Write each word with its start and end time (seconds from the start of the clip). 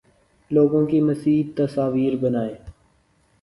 لوگوں 0.51 0.85
کی 0.87 0.99
مزید 1.01 1.47
تصاویر 1.57 2.15
بنائیں 2.15 2.55